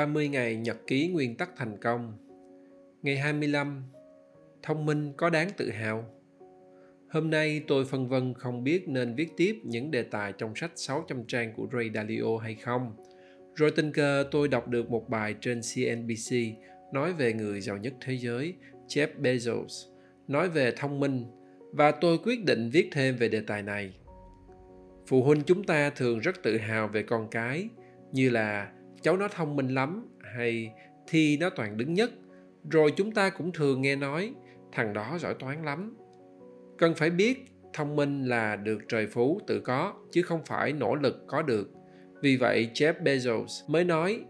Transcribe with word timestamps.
30 0.00 0.28
ngày 0.28 0.56
nhật 0.56 0.76
ký 0.86 1.08
nguyên 1.08 1.36
tắc 1.36 1.50
thành 1.56 1.76
công 1.80 2.12
Ngày 3.02 3.16
25 3.16 3.82
Thông 4.62 4.86
minh 4.86 5.12
có 5.16 5.30
đáng 5.30 5.50
tự 5.56 5.70
hào? 5.70 6.04
Hôm 7.10 7.30
nay 7.30 7.62
tôi 7.68 7.84
phân 7.84 8.08
vân 8.08 8.34
không 8.34 8.64
biết 8.64 8.88
nên 8.88 9.14
viết 9.14 9.28
tiếp 9.36 9.60
những 9.64 9.90
đề 9.90 10.02
tài 10.02 10.32
trong 10.32 10.54
sách 10.56 10.70
600 10.76 11.24
trang 11.26 11.52
của 11.56 11.66
Ray 11.72 11.90
Dalio 11.94 12.38
hay 12.42 12.54
không. 12.54 12.96
Rồi 13.54 13.70
tình 13.70 13.92
cờ 13.92 14.24
tôi 14.30 14.48
đọc 14.48 14.68
được 14.68 14.90
một 14.90 15.08
bài 15.08 15.34
trên 15.40 15.60
CNBC 15.60 16.36
nói 16.92 17.12
về 17.12 17.32
người 17.32 17.60
giàu 17.60 17.76
nhất 17.76 17.94
thế 18.00 18.16
giới, 18.16 18.54
Jeff 18.88 19.08
Bezos, 19.22 19.90
nói 20.28 20.48
về 20.48 20.72
thông 20.76 21.00
minh 21.00 21.24
và 21.72 21.90
tôi 21.90 22.18
quyết 22.18 22.44
định 22.44 22.70
viết 22.72 22.88
thêm 22.92 23.16
về 23.16 23.28
đề 23.28 23.40
tài 23.40 23.62
này. 23.62 23.94
Phụ 25.06 25.22
huynh 25.22 25.42
chúng 25.42 25.64
ta 25.64 25.90
thường 25.90 26.18
rất 26.18 26.42
tự 26.42 26.58
hào 26.58 26.88
về 26.88 27.02
con 27.02 27.28
cái, 27.30 27.68
như 28.12 28.30
là 28.30 28.72
cháu 29.02 29.16
nó 29.16 29.28
thông 29.28 29.56
minh 29.56 29.68
lắm, 29.68 30.08
hay 30.34 30.72
thi 31.06 31.36
nó 31.40 31.50
toàn 31.50 31.76
đứng 31.76 31.94
nhất. 31.94 32.10
Rồi 32.70 32.92
chúng 32.96 33.12
ta 33.12 33.30
cũng 33.30 33.52
thường 33.52 33.82
nghe 33.82 33.96
nói, 33.96 34.34
thằng 34.72 34.92
đó 34.92 35.16
giỏi 35.20 35.34
toán 35.34 35.64
lắm. 35.64 35.96
Cần 36.78 36.94
phải 36.94 37.10
biết 37.10 37.44
thông 37.72 37.96
minh 37.96 38.24
là 38.24 38.56
được 38.56 38.78
trời 38.88 39.06
phú, 39.06 39.40
tự 39.46 39.60
có, 39.60 39.94
chứ 40.10 40.22
không 40.22 40.44
phải 40.44 40.72
nỗ 40.72 40.94
lực 40.94 41.24
có 41.26 41.42
được. 41.42 41.70
Vì 42.22 42.36
vậy 42.36 42.70
jeff 42.74 43.02
bezos 43.02 43.46
mới 43.68 43.84
nói 43.84 44.24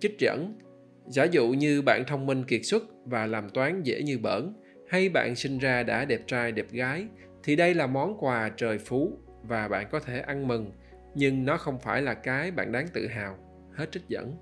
trích 0.00 0.18
dẫn. 0.18 0.58
Giả 1.06 1.24
dụ 1.24 1.48
như 1.48 1.82
bạn 1.82 2.04
thông 2.06 2.26
minh 2.26 2.44
kiệt 2.44 2.60
xuất 2.64 2.82
và 3.04 3.26
làm 3.26 3.48
toán 3.48 3.82
dễ 3.82 4.02
như 4.02 4.18
bỡn, 4.18 4.54
hay 4.88 5.08
bạn 5.08 5.36
sinh 5.36 5.58
ra 5.58 5.82
đã 5.82 6.04
đẹp 6.04 6.20
trai, 6.26 6.52
đẹp 6.52 6.66
gái, 6.70 7.06
thì 7.44 7.56
đây 7.56 7.74
là 7.74 7.86
món 7.86 8.16
quà 8.18 8.50
trời 8.56 8.78
phú 8.78 9.18
và 9.42 9.68
bạn 9.68 9.86
có 9.90 10.00
thể 10.00 10.20
ăn 10.20 10.48
mừng, 10.48 10.72
nhưng 11.14 11.44
nó 11.44 11.56
không 11.56 11.78
phải 11.80 12.02
là 12.02 12.14
cái 12.14 12.50
bạn 12.50 12.72
đáng 12.72 12.86
tự 12.94 13.06
hào 13.06 13.49
hết 13.80 13.92
trích 13.92 14.08
dẫn. 14.08 14.36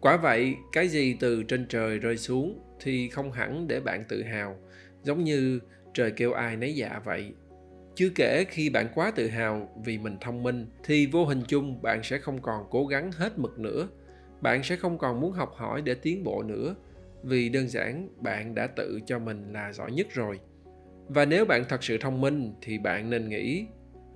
Quả 0.00 0.16
vậy, 0.16 0.54
cái 0.72 0.88
gì 0.88 1.16
từ 1.20 1.42
trên 1.42 1.66
trời 1.68 1.98
rơi 1.98 2.16
xuống 2.16 2.58
thì 2.80 3.08
không 3.08 3.32
hẳn 3.32 3.68
để 3.68 3.80
bạn 3.80 4.04
tự 4.08 4.22
hào, 4.22 4.56
giống 5.02 5.24
như 5.24 5.60
trời 5.94 6.10
kêu 6.10 6.32
ai 6.32 6.56
nấy 6.56 6.74
dạ 6.74 7.00
vậy. 7.04 7.32
Chưa 7.94 8.08
kể 8.14 8.44
khi 8.48 8.70
bạn 8.70 8.88
quá 8.94 9.12
tự 9.16 9.28
hào 9.28 9.68
vì 9.84 9.98
mình 9.98 10.16
thông 10.20 10.42
minh, 10.42 10.66
thì 10.84 11.06
vô 11.06 11.24
hình 11.24 11.42
chung 11.48 11.82
bạn 11.82 12.02
sẽ 12.02 12.18
không 12.18 12.42
còn 12.42 12.64
cố 12.70 12.86
gắng 12.86 13.12
hết 13.12 13.38
mực 13.38 13.58
nữa. 13.58 13.88
Bạn 14.40 14.62
sẽ 14.62 14.76
không 14.76 14.98
còn 14.98 15.20
muốn 15.20 15.32
học 15.32 15.52
hỏi 15.54 15.82
để 15.82 15.94
tiến 15.94 16.24
bộ 16.24 16.42
nữa, 16.42 16.74
vì 17.22 17.48
đơn 17.48 17.68
giản 17.68 18.08
bạn 18.22 18.54
đã 18.54 18.66
tự 18.66 19.00
cho 19.06 19.18
mình 19.18 19.52
là 19.52 19.72
giỏi 19.72 19.92
nhất 19.92 20.06
rồi. 20.10 20.40
Và 21.08 21.24
nếu 21.24 21.44
bạn 21.44 21.64
thật 21.68 21.84
sự 21.84 21.98
thông 21.98 22.20
minh, 22.20 22.54
thì 22.62 22.78
bạn 22.78 23.10
nên 23.10 23.28
nghĩ, 23.28 23.66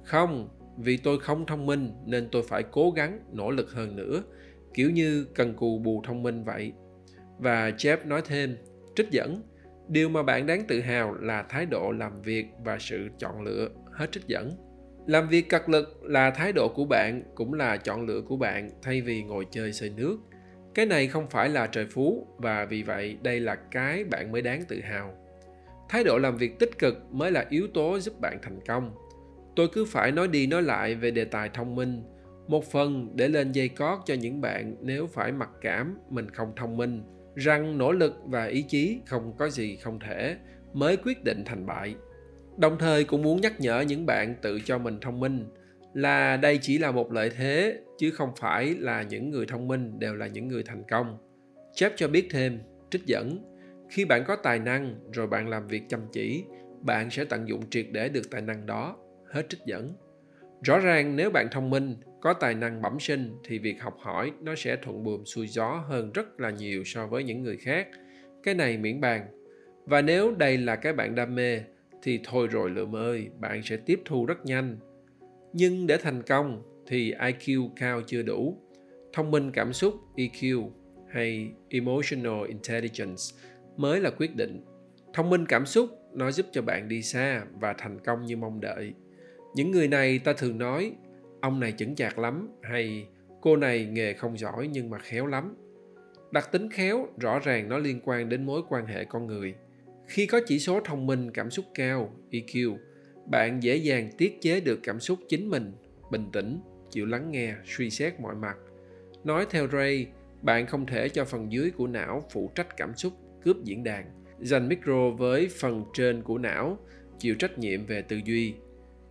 không, 0.05 0.49
vì 0.79 0.97
tôi 0.97 1.21
không 1.21 1.47
thông 1.47 1.67
minh 1.67 1.93
nên 2.07 2.29
tôi 2.33 2.43
phải 2.49 2.63
cố 2.63 2.91
gắng, 2.91 3.21
nỗ 3.33 3.51
lực 3.51 3.71
hơn 3.71 3.97
nữa 3.97 4.23
kiểu 4.75 4.91
như 4.91 5.27
cần 5.35 5.55
cù 5.55 5.79
bù 5.79 6.03
thông 6.05 6.23
minh 6.23 6.45
vậy. 6.45 6.73
Và 7.39 7.71
jeff 7.71 7.97
nói 8.05 8.23
thêm, 8.25 8.57
trích 8.97 9.11
dẫn. 9.11 9.43
Điều 9.89 10.09
mà 10.09 10.23
bạn 10.23 10.47
đáng 10.47 10.65
tự 10.69 10.81
hào 10.81 11.15
là 11.15 11.43
thái 11.43 11.67
độ 11.67 11.93
làm 11.93 12.23
việc 12.23 12.47
và 12.65 12.79
sự 12.81 13.09
chọn 13.19 13.43
lựa. 13.43 13.69
Hết 13.93 14.13
trích 14.13 14.27
dẫn. 14.27 14.51
Làm 15.07 15.29
việc 15.29 15.49
cật 15.49 15.69
lực 15.69 16.03
là 16.03 16.31
thái 16.31 16.53
độ 16.53 16.69
của 16.75 16.85
bạn 16.85 17.23
cũng 17.35 17.55
là 17.55 17.77
chọn 17.77 18.07
lựa 18.07 18.21
của 18.21 18.37
bạn 18.37 18.71
thay 18.83 19.01
vì 19.01 19.23
ngồi 19.23 19.47
chơi 19.51 19.73
xơi 19.73 19.91
nước. 19.91 20.19
Cái 20.75 20.87
này 20.87 21.07
không 21.07 21.31
phải 21.31 21.49
là 21.49 21.67
trời 21.67 21.87
phú 21.87 22.27
và 22.39 22.65
vì 22.65 22.83
vậy 22.83 23.17
đây 23.23 23.41
là 23.41 23.55
cái 23.55 24.05
bạn 24.05 24.33
mới 24.33 24.43
đáng 24.43 24.63
tự 24.69 24.81
hào. 24.81 25.15
Thái 25.89 26.05
độ 26.05 26.19
làm 26.19 26.37
việc 26.37 26.59
tích 26.59 26.79
cực 26.79 27.13
mới 27.13 27.31
là 27.31 27.47
yếu 27.51 27.67
tố 27.75 27.99
giúp 27.99 28.21
bạn 28.21 28.39
thành 28.43 28.61
công. 28.67 28.95
Tôi 29.57 29.69
cứ 29.73 29.85
phải 29.85 30.13
nói 30.13 30.29
đi 30.29 30.47
nói 30.47 30.63
lại 30.63 30.95
về 30.95 31.11
đề 31.11 31.25
tài 31.25 31.49
thông 31.49 31.75
minh 31.75 32.03
một 32.47 32.65
phần 32.65 33.13
để 33.15 33.29
lên 33.29 33.53
dây 33.53 33.69
cót 33.69 33.99
cho 34.07 34.15
những 34.15 34.41
bạn 34.41 34.77
nếu 34.81 35.07
phải 35.07 35.33
mặc 35.33 35.51
cảm, 35.61 35.99
mình 36.11 36.31
không 36.31 36.53
thông 36.57 36.77
minh, 36.77 37.03
rằng 37.35 37.79
nỗ 37.79 37.93
lực 37.93 38.15
và 38.25 38.45
ý 38.45 38.63
chí 38.63 39.01
không 39.07 39.37
có 39.39 39.49
gì 39.49 39.77
không 39.77 39.99
thể, 40.01 40.37
mới 40.73 40.97
quyết 40.97 41.25
định 41.25 41.43
thành 41.47 41.67
bại. 41.67 41.95
Đồng 42.57 42.79
thời 42.79 43.05
cũng 43.05 43.23
muốn 43.23 43.41
nhắc 43.41 43.61
nhở 43.61 43.81
những 43.81 44.07
bạn 44.07 44.35
tự 44.43 44.61
cho 44.65 44.79
mình 44.79 44.99
thông 45.01 45.21
minh 45.21 45.47
là 45.95 46.37
đây 46.37 46.59
chỉ 46.63 46.79
là 46.79 46.91
một 46.91 47.13
lợi 47.13 47.31
thế, 47.31 47.79
chứ 47.99 48.11
không 48.11 48.31
phải 48.37 48.75
là 48.79 49.03
những 49.03 49.31
người 49.31 49.47
thông 49.47 49.69
minh 49.69 49.99
đều 49.99 50.15
là 50.15 50.27
những 50.27 50.49
người 50.49 50.63
thành 50.63 50.83
công. 50.91 51.19
Chép 51.75 51.93
cho 51.97 52.09
biết 52.09 52.29
thêm, 52.31 52.59
trích 52.91 53.07
dẫn, 53.07 53.39
khi 53.91 54.05
bạn 54.05 54.25
có 54.27 54.37
tài 54.37 54.59
năng 54.59 54.95
rồi 55.13 55.27
bạn 55.27 55.49
làm 55.49 55.67
việc 55.67 55.83
chăm 55.89 56.01
chỉ, 56.13 56.45
bạn 56.81 57.11
sẽ 57.11 57.25
tận 57.25 57.49
dụng 57.49 57.71
triệt 57.71 57.87
để 57.93 58.09
được 58.09 58.31
tài 58.31 58.43
năng 58.43 58.67
đó. 58.67 58.97
Hết 59.31 59.49
trích 59.49 59.61
dẫn 59.67 59.95
rõ 60.63 60.79
ràng 60.79 61.17
nếu 61.17 61.31
bạn 61.31 61.49
thông 61.51 61.71
minh, 61.71 61.97
có 62.21 62.33
tài 62.33 62.55
năng 62.55 62.83
bẩm 62.83 63.01
sinh 63.01 63.37
thì 63.45 63.59
việc 63.59 63.83
học 63.83 63.97
hỏi 64.01 64.33
nó 64.41 64.55
sẽ 64.55 64.77
thuận 64.77 65.05
buồm 65.05 65.25
xuôi 65.25 65.47
gió 65.47 65.85
hơn 65.89 66.13
rất 66.13 66.41
là 66.41 66.51
nhiều 66.51 66.85
so 66.85 67.07
với 67.07 67.25
những 67.25 67.43
người 67.43 67.57
khác. 67.57 67.89
Cái 68.43 68.55
này 68.55 68.79
miễn 68.79 69.01
bàn. 69.01 69.27
Và 69.85 70.03
nếu 70.03 70.35
đây 70.35 70.59
là 70.59 70.77
cái 70.77 70.93
bạn 70.93 71.15
đam 71.15 71.35
mê, 71.35 71.61
thì 72.03 72.21
thôi 72.25 72.49
rồi 72.51 72.71
lượm 72.71 72.97
ơi, 72.97 73.29
bạn 73.41 73.63
sẽ 73.63 73.77
tiếp 73.77 74.01
thu 74.05 74.27
rất 74.27 74.47
nhanh. 74.47 74.77
Nhưng 75.53 75.87
để 75.87 75.97
thành 75.97 76.23
công 76.23 76.63
thì 76.87 77.13
iq 77.13 77.69
cao 77.77 78.03
chưa 78.07 78.23
đủ. 78.23 78.59
Thông 79.13 79.31
minh 79.31 79.51
cảm 79.53 79.73
xúc 79.73 79.95
eq 80.17 80.71
hay 81.11 81.53
emotional 81.69 82.49
intelligence 82.49 83.23
mới 83.77 84.01
là 84.01 84.11
quyết 84.11 84.37
định. 84.37 84.65
Thông 85.15 85.31
minh 85.31 85.47
cảm 85.47 85.67
xúc 85.67 85.91
nó 86.13 86.31
giúp 86.31 86.47
cho 86.53 86.63
bạn 86.63 86.89
đi 86.89 87.03
xa 87.03 87.45
và 87.61 87.75
thành 87.79 87.99
công 88.05 88.27
như 88.27 88.37
mong 88.37 88.61
đợi 88.61 88.95
những 89.55 89.71
người 89.71 89.89
này 89.89 90.19
ta 90.19 90.33
thường 90.33 90.59
nói, 90.59 90.93
ông 91.41 91.61
này 91.61 91.73
chững 91.73 91.95
chạc 91.95 92.19
lắm 92.19 92.49
hay, 92.63 93.07
cô 93.41 93.57
này 93.57 93.87
nghề 93.87 94.13
không 94.13 94.39
giỏi 94.39 94.69
nhưng 94.73 94.91
mà 94.91 94.99
khéo 94.99 95.27
lắm. 95.27 95.55
Đặc 96.31 96.53
tính 96.53 96.71
khéo, 96.71 97.09
rõ 97.21 97.39
ràng 97.39 97.69
nó 97.69 97.79
liên 97.79 98.01
quan 98.05 98.29
đến 98.29 98.47
mối 98.47 98.63
quan 98.69 98.87
hệ 98.87 99.05
con 99.05 99.27
người. 99.27 99.55
Khi 100.07 100.27
có 100.27 100.41
chỉ 100.47 100.59
số 100.59 100.81
thông 100.81 101.07
minh, 101.07 101.31
cảm 101.31 101.51
xúc 101.51 101.65
cao 101.75 102.15
eq 102.31 102.77
bạn 103.27 103.63
dễ 103.63 103.77
dàng 103.77 104.11
tiết 104.19 104.41
chế 104.41 104.61
được 104.61 104.81
cảm 104.83 105.01
xúc 105.01 105.19
chính 105.29 105.49
mình, 105.51 105.73
bình 106.11 106.27
tĩnh, 106.33 106.61
chịu 106.91 107.07
lắng 107.07 107.31
nghe, 107.31 107.55
suy 107.65 107.91
xét 107.91 108.21
mọi 108.21 108.35
mặt. 108.35 108.57
Nói 109.25 109.47
theo 109.51 109.69
ray, 109.69 110.07
bạn 110.43 110.67
không 110.67 110.87
thể 110.87 111.09
cho 111.09 111.25
phần 111.25 111.53
dưới 111.53 111.71
của 111.71 111.87
não 111.87 112.23
phụ 112.33 112.51
trách 112.55 112.77
cảm 112.77 112.97
xúc 112.97 113.13
cướp 113.45 113.57
diễn 113.65 113.85
đàn. 113.85 114.05
Dành 114.41 114.69
micro 114.69 115.11
với 115.11 115.49
phần 115.61 115.85
trên 115.95 116.23
của 116.23 116.39
não, 116.39 116.79
chịu 117.19 117.35
trách 117.35 117.59
nhiệm 117.59 117.87
về 117.87 118.03
tư 118.03 118.21
duy 118.25 118.55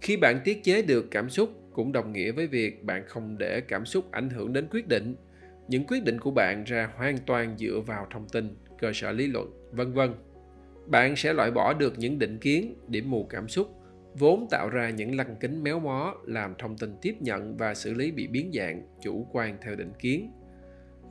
khi 0.02 0.18
bạn 0.18 0.40
tiết 0.44 0.64
chế 0.64 0.82
được 0.82 1.12
cảm 1.12 1.30
xúc 1.30 1.50
cũng 1.74 1.92
đồng 1.92 2.12
nghĩa 2.12 2.32
với 2.32 2.48
việc 2.48 2.84
bạn 2.84 3.04
không 3.08 3.38
để 3.38 3.62
cảm 3.62 3.86
xúc 3.86 4.12
ảnh 4.12 4.30
hưởng 4.30 4.54
đến 4.54 4.68
quyết 4.72 4.88
định. 4.88 5.16
Những 5.68 5.88
quyết 5.88 6.04
định 6.04 6.20
của 6.20 6.32
bạn 6.32 6.64
ra 6.64 6.90
hoàn 6.96 7.18
toàn 7.18 7.58
dựa 7.58 7.82
vào 7.86 8.08
thông 8.12 8.28
tin, 8.30 8.56
cơ 8.80 8.92
sở 8.94 9.12
lý 9.12 9.28
luận, 9.28 9.70
vân 9.72 9.94
vân. 9.94 10.14
Bạn 10.88 11.16
sẽ 11.16 11.34
loại 11.34 11.52
bỏ 11.52 11.74
được 11.74 11.94
những 11.98 12.20
định 12.20 12.38
kiến, 12.38 12.76
điểm 12.88 13.10
mù 13.10 13.24
cảm 13.24 13.48
xúc, 13.48 13.76
vốn 14.14 14.48
tạo 14.50 14.70
ra 14.70 14.90
những 14.90 15.16
lăng 15.16 15.36
kính 15.40 15.64
méo 15.64 15.80
mó, 15.80 16.16
làm 16.26 16.56
thông 16.60 16.78
tin 16.78 16.96
tiếp 17.02 17.16
nhận 17.20 17.58
và 17.58 17.74
xử 17.74 17.94
lý 17.94 18.12
bị 18.12 18.28
biến 18.28 18.52
dạng, 18.54 18.82
chủ 19.02 19.28
quan 19.32 19.58
theo 19.62 19.76
định 19.76 19.92
kiến. 20.00 20.32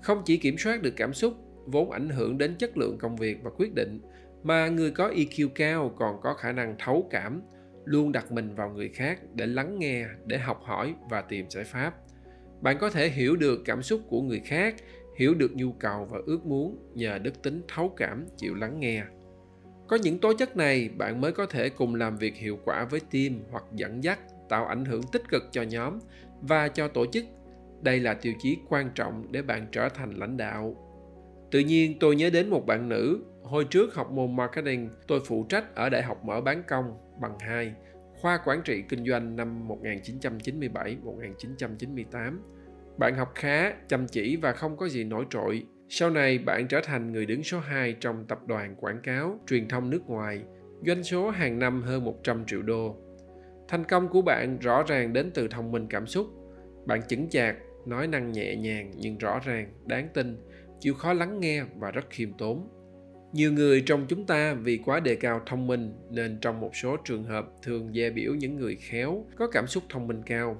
Không 0.02 0.22
chỉ 0.24 0.36
kiểm 0.36 0.58
soát 0.58 0.82
được 0.82 0.94
cảm 0.96 1.14
xúc, 1.14 1.34
vốn 1.66 1.90
ảnh 1.90 2.08
hưởng 2.08 2.38
đến 2.38 2.54
chất 2.58 2.76
lượng 2.76 2.98
công 2.98 3.16
việc 3.16 3.38
và 3.42 3.50
quyết 3.50 3.74
định, 3.74 4.00
mà 4.42 4.68
người 4.68 4.90
có 4.90 5.08
eq 5.08 5.48
cao 5.54 5.94
còn 5.98 6.20
có 6.22 6.34
khả 6.34 6.52
năng 6.52 6.74
thấu 6.78 7.08
cảm 7.10 7.42
luôn 7.84 8.12
đặt 8.12 8.32
mình 8.32 8.54
vào 8.54 8.70
người 8.70 8.88
khác 8.88 9.20
để 9.34 9.46
lắng 9.46 9.78
nghe, 9.78 10.06
để 10.26 10.38
học 10.38 10.60
hỏi 10.64 10.94
và 11.10 11.20
tìm 11.20 11.46
giải 11.50 11.64
pháp. 11.64 11.94
Bạn 12.60 12.76
có 12.80 12.90
thể 12.90 13.08
hiểu 13.08 13.36
được 13.36 13.62
cảm 13.64 13.82
xúc 13.82 14.00
của 14.08 14.22
người 14.22 14.40
khác, 14.44 14.74
hiểu 15.16 15.34
được 15.34 15.52
nhu 15.54 15.72
cầu 15.72 16.08
và 16.10 16.18
ước 16.26 16.46
muốn 16.46 16.78
nhờ 16.94 17.18
đức 17.18 17.42
tính 17.42 17.62
thấu 17.68 17.88
cảm 17.88 18.26
chịu 18.36 18.54
lắng 18.54 18.80
nghe. 18.80 19.02
Có 19.88 19.96
những 20.02 20.18
tố 20.18 20.32
chất 20.34 20.56
này, 20.56 20.88
bạn 20.88 21.20
mới 21.20 21.32
có 21.32 21.46
thể 21.46 21.68
cùng 21.68 21.94
làm 21.94 22.16
việc 22.16 22.36
hiệu 22.36 22.58
quả 22.64 22.84
với 22.90 23.00
team 23.00 23.40
hoặc 23.50 23.64
dẫn 23.74 24.04
dắt, 24.04 24.18
tạo 24.48 24.66
ảnh 24.66 24.84
hưởng 24.84 25.02
tích 25.12 25.28
cực 25.28 25.42
cho 25.52 25.62
nhóm 25.62 25.98
và 26.40 26.68
cho 26.68 26.88
tổ 26.88 27.06
chức. 27.06 27.24
Đây 27.82 28.00
là 28.00 28.14
tiêu 28.14 28.32
chí 28.38 28.58
quan 28.68 28.90
trọng 28.94 29.32
để 29.32 29.42
bạn 29.42 29.66
trở 29.72 29.88
thành 29.88 30.10
lãnh 30.10 30.36
đạo. 30.36 30.76
Tự 31.50 31.58
nhiên, 31.58 31.98
tôi 32.00 32.16
nhớ 32.16 32.30
đến 32.30 32.50
một 32.50 32.66
bạn 32.66 32.88
nữ, 32.88 33.24
hồi 33.42 33.64
trước 33.64 33.94
học 33.94 34.10
môn 34.10 34.36
marketing, 34.36 34.90
tôi 35.06 35.20
phụ 35.26 35.46
trách 35.48 35.74
ở 35.74 35.88
đại 35.88 36.02
học 36.02 36.24
mở 36.24 36.40
bán 36.40 36.62
công 36.68 37.09
bằng 37.20 37.38
2, 37.38 37.74
khoa 38.20 38.40
quản 38.44 38.62
trị 38.64 38.82
kinh 38.88 39.06
doanh 39.06 39.36
năm 39.36 39.68
1997-1998. 39.68 42.38
Bạn 42.98 43.14
học 43.14 43.32
khá, 43.34 43.72
chăm 43.88 44.06
chỉ 44.06 44.36
và 44.36 44.52
không 44.52 44.76
có 44.76 44.88
gì 44.88 45.04
nổi 45.04 45.26
trội. 45.30 45.66
Sau 45.88 46.10
này 46.10 46.38
bạn 46.38 46.68
trở 46.68 46.80
thành 46.84 47.12
người 47.12 47.26
đứng 47.26 47.42
số 47.42 47.58
2 47.58 47.96
trong 48.00 48.24
tập 48.28 48.38
đoàn 48.46 48.76
quảng 48.76 49.00
cáo, 49.02 49.38
truyền 49.46 49.68
thông 49.68 49.90
nước 49.90 50.06
ngoài, 50.06 50.42
doanh 50.86 51.02
số 51.02 51.30
hàng 51.30 51.58
năm 51.58 51.82
hơn 51.82 52.04
100 52.04 52.44
triệu 52.46 52.62
đô. 52.62 52.96
Thành 53.68 53.84
công 53.84 54.08
của 54.08 54.22
bạn 54.22 54.58
rõ 54.58 54.82
ràng 54.82 55.12
đến 55.12 55.30
từ 55.34 55.48
thông 55.48 55.72
minh 55.72 55.86
cảm 55.90 56.06
xúc. 56.06 56.26
Bạn 56.86 57.00
chững 57.08 57.28
chạc, 57.28 57.56
nói 57.86 58.06
năng 58.06 58.32
nhẹ 58.32 58.56
nhàng 58.56 58.90
nhưng 58.96 59.18
rõ 59.18 59.40
ràng, 59.44 59.72
đáng 59.86 60.08
tin, 60.14 60.36
chịu 60.80 60.94
khó 60.94 61.12
lắng 61.12 61.40
nghe 61.40 61.64
và 61.76 61.90
rất 61.90 62.10
khiêm 62.10 62.32
tốn 62.32 62.68
nhiều 63.32 63.52
người 63.52 63.82
trong 63.86 64.06
chúng 64.08 64.26
ta 64.26 64.54
vì 64.54 64.78
quá 64.84 65.00
đề 65.00 65.14
cao 65.14 65.40
thông 65.46 65.66
minh 65.66 65.92
nên 66.10 66.38
trong 66.40 66.60
một 66.60 66.76
số 66.76 66.96
trường 67.04 67.24
hợp 67.24 67.46
thường 67.62 67.92
dè 67.94 68.10
biểu 68.10 68.34
những 68.34 68.56
người 68.56 68.76
khéo 68.76 69.24
có 69.36 69.46
cảm 69.46 69.66
xúc 69.66 69.82
thông 69.88 70.06
minh 70.06 70.22
cao. 70.26 70.56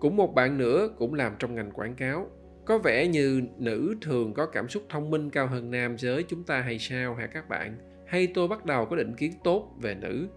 Cũng 0.00 0.16
một 0.16 0.34
bạn 0.34 0.58
nữa 0.58 0.88
cũng 0.98 1.14
làm 1.14 1.32
trong 1.38 1.54
ngành 1.54 1.70
quảng 1.70 1.94
cáo. 1.94 2.30
Có 2.66 2.78
vẻ 2.78 3.06
như 3.06 3.42
nữ 3.58 3.94
thường 4.00 4.34
có 4.34 4.46
cảm 4.46 4.68
xúc 4.68 4.82
thông 4.88 5.10
minh 5.10 5.30
cao 5.30 5.46
hơn 5.46 5.70
nam 5.70 5.98
giới 5.98 6.22
chúng 6.22 6.44
ta 6.44 6.60
hay 6.60 6.78
sao 6.78 7.14
hả 7.14 7.26
các 7.26 7.48
bạn? 7.48 7.78
Hay 8.06 8.26
tôi 8.26 8.48
bắt 8.48 8.64
đầu 8.64 8.86
có 8.86 8.96
định 8.96 9.14
kiến 9.16 9.32
tốt 9.44 9.76
về 9.80 9.94
nữ? 9.94 10.28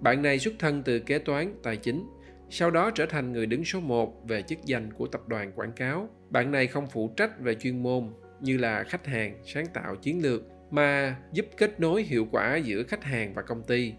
Bạn 0.00 0.22
này 0.22 0.38
xuất 0.38 0.54
thân 0.58 0.82
từ 0.82 0.98
kế 0.98 1.18
toán 1.18 1.54
tài 1.62 1.76
chính 1.76 2.06
sau 2.50 2.70
đó 2.70 2.90
trở 2.90 3.06
thành 3.06 3.32
người 3.32 3.46
đứng 3.46 3.64
số 3.64 3.80
1 3.80 4.28
về 4.28 4.42
chức 4.42 4.58
danh 4.64 4.92
của 4.92 5.06
tập 5.06 5.28
đoàn 5.28 5.52
quảng 5.52 5.72
cáo. 5.72 6.08
Bạn 6.30 6.50
này 6.50 6.66
không 6.66 6.86
phụ 6.86 7.10
trách 7.16 7.40
về 7.40 7.54
chuyên 7.54 7.82
môn 7.82 8.10
như 8.40 8.58
là 8.58 8.84
khách 8.84 9.06
hàng, 9.06 9.38
sáng 9.44 9.66
tạo 9.74 9.96
chiến 9.96 10.22
lược 10.22 10.42
mà 10.76 11.16
giúp 11.32 11.46
kết 11.56 11.80
nối 11.80 12.02
hiệu 12.02 12.26
quả 12.30 12.56
giữa 12.56 12.82
khách 12.82 13.04
hàng 13.04 13.34
và 13.34 13.42
công 13.42 13.62
ty. 13.62 13.92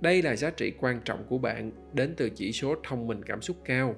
Đây 0.00 0.22
là 0.22 0.36
giá 0.36 0.50
trị 0.50 0.72
quan 0.80 1.00
trọng 1.04 1.24
của 1.28 1.38
bạn 1.38 1.72
đến 1.92 2.14
từ 2.16 2.30
chỉ 2.30 2.52
số 2.52 2.74
thông 2.84 3.06
minh 3.06 3.24
cảm 3.24 3.42
xúc 3.42 3.56
cao. 3.64 3.94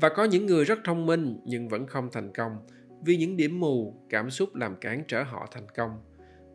Và 0.00 0.08
có 0.08 0.24
những 0.24 0.46
người 0.46 0.64
rất 0.64 0.78
thông 0.84 1.06
minh 1.06 1.40
nhưng 1.44 1.68
vẫn 1.68 1.86
không 1.86 2.08
thành 2.12 2.32
công 2.32 2.56
vì 3.04 3.16
những 3.16 3.36
điểm 3.36 3.60
mù, 3.60 3.94
cảm 4.10 4.30
xúc 4.30 4.54
làm 4.54 4.76
cản 4.80 5.04
trở 5.08 5.22
họ 5.22 5.48
thành 5.52 5.66
công. 5.76 5.90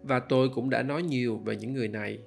Và 0.04 0.20
tôi 0.20 0.50
cũng 0.50 0.70
đã 0.70 0.84
nói 0.84 1.04
nhiều 1.04 1.38
về 1.38 1.56
những 1.56 1.74
người 1.74 1.88
này. 1.88 2.20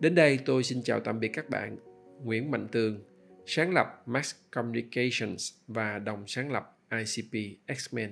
Đến 0.00 0.14
đây 0.14 0.38
tôi 0.44 0.62
xin 0.62 0.82
chào 0.82 1.00
tạm 1.00 1.20
biệt 1.20 1.30
các 1.32 1.50
bạn. 1.50 1.76
Nguyễn 2.24 2.50
Mạnh 2.50 2.68
Tường, 2.72 3.04
sáng 3.46 3.74
lập 3.74 4.02
Max 4.06 4.34
Communications 4.50 5.52
và 5.66 5.98
đồng 5.98 6.24
sáng 6.26 6.52
lập 6.52 6.78
ICP 6.90 7.32
X-Men. 7.66 8.10